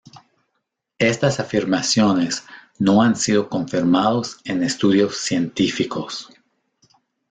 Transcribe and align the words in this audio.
Estas 0.97 1.39
afirmaciones 1.39 2.43
no 2.79 3.03
han 3.03 3.15
sido 3.15 3.47
confirmados 3.49 4.39
en 4.45 4.63
estudios 4.63 5.17
científicos. 5.17 6.27